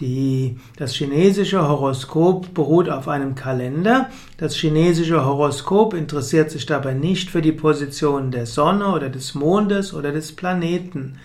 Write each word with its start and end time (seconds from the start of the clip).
Die, 0.00 0.58
das 0.76 0.94
chinesische 0.94 1.68
Horoskop 1.68 2.52
beruht 2.54 2.88
auf 2.88 3.06
einem 3.06 3.36
Kalender. 3.36 4.08
Das 4.36 4.56
chinesische 4.56 5.24
Horoskop 5.24 5.94
interessiert 5.94 6.50
sich 6.50 6.66
dabei 6.66 6.94
nicht 6.94 7.30
für 7.30 7.40
die 7.40 7.52
Position 7.52 8.32
der 8.32 8.46
Sonne 8.46 8.88
oder 8.88 9.10
des 9.10 9.36
Mondes 9.36 9.94
oder 9.94 10.10
des 10.10 10.34
Planeten. 10.34 11.18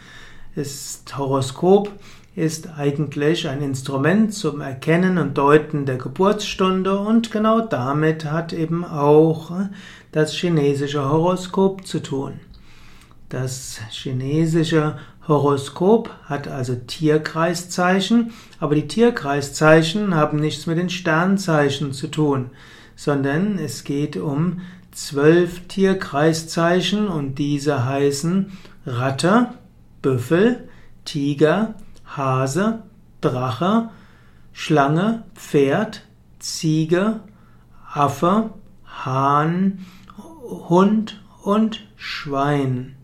Das 0.55 1.01
Horoskop 1.17 1.89
ist 2.35 2.69
eigentlich 2.77 3.47
ein 3.47 3.63
Instrument 3.63 4.31
zum 4.33 4.61
Erkennen 4.61 5.17
und 5.17 5.39
Deuten 5.39 5.87
der 5.87 5.97
Geburtsstunde 5.97 6.99
und 6.99 7.31
genau 7.31 7.61
damit 7.61 8.25
hat 8.25 8.53
eben 8.53 8.85
auch 8.85 9.51
das 10.11 10.33
chinesische 10.33 11.09
Horoskop 11.09 11.87
zu 11.87 12.03
tun. 12.03 12.39
Das 13.29 13.79
chinesische 13.89 14.97
Horoskop 15.27 16.11
hat 16.25 16.47
also 16.47 16.75
Tierkreiszeichen, 16.75 18.31
aber 18.59 18.75
die 18.75 18.87
Tierkreiszeichen 18.87 20.13
haben 20.13 20.39
nichts 20.39 20.67
mit 20.67 20.77
den 20.77 20.89
Sternzeichen 20.89 21.91
zu 21.93 22.07
tun, 22.07 22.51
sondern 22.95 23.57
es 23.57 23.83
geht 23.83 24.17
um 24.17 24.61
zwölf 24.91 25.67
Tierkreiszeichen 25.67 27.07
und 27.07 27.35
diese 27.35 27.85
heißen 27.85 28.51
Ratte, 28.85 29.49
Büffel, 30.01 30.69
Tiger, 31.03 31.73
Hase, 32.05 32.83
Drache, 33.21 33.89
Schlange, 34.53 35.23
Pferd, 35.33 36.03
Ziege, 36.39 37.21
Affe, 37.91 38.51
Hahn, 38.85 39.85
Hund 40.69 41.23
und 41.43 41.87
Schwein. 41.95 42.95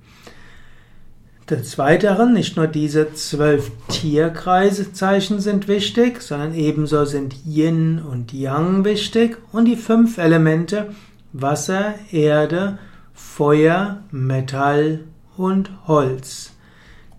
Des 1.49 1.77
Weiteren, 1.77 2.33
nicht 2.33 2.55
nur 2.55 2.67
diese 2.67 3.13
zwölf 3.13 3.71
Tierkreisezeichen 3.89 5.41
sind 5.41 5.67
wichtig, 5.67 6.21
sondern 6.21 6.53
ebenso 6.53 7.03
sind 7.03 7.35
Yin 7.45 7.99
und 7.99 8.31
Yang 8.31 8.85
wichtig 8.85 9.37
und 9.51 9.65
die 9.65 9.75
fünf 9.75 10.17
Elemente 10.17 10.93
Wasser, 11.33 11.95
Erde, 12.11 12.77
Feuer, 13.13 14.03
Metall 14.11 15.01
und 15.35 15.71
Holz. 15.87 16.53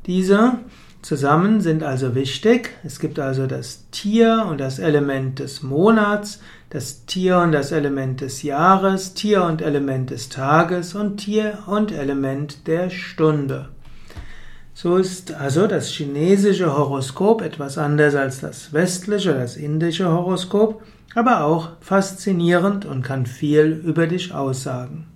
Diese 0.07 0.59
zusammen 1.03 1.61
sind 1.61 1.83
also 1.83 2.15
wichtig. 2.15 2.71
Es 2.85 3.01
gibt 3.01 3.19
also 3.19 3.47
das 3.47 3.89
Tier 3.91 4.47
und 4.49 4.61
das 4.61 4.79
Element 4.79 5.41
des 5.41 5.63
Monats, 5.63 6.41
das 6.71 7.05
Tier 7.07 7.39
und 7.39 7.53
das 7.53 7.73
Element 7.73 8.21
des 8.21 8.43
Jahres, 8.43 9.15
Tier 9.15 9.45
und 9.45 9.61
Element 9.61 10.11
des 10.11 10.29
Tages 10.29 10.95
und 10.95 11.19
Tier 11.19 11.59
und 11.67 11.93
Element 11.93 12.67
der 12.67 12.91
Stunde. 12.91 13.69
So 14.75 14.97
ist 14.97 15.35
also 15.35 15.67
das 15.67 15.89
chinesische 15.89 16.77
Horoskop 16.77 17.43
etwas 17.43 17.77
anders 17.77 18.15
als 18.15 18.41
das 18.41 18.73
westliche, 18.73 19.35
das 19.35 19.57
indische 19.57 20.11
Horoskop, 20.11 20.83
aber 21.15 21.45
auch 21.45 21.71
faszinierend 21.81 22.87
und 22.87 23.03
kann 23.03 23.27
viel 23.27 23.83
über 23.85 24.07
dich 24.07 24.33
aussagen. 24.33 25.12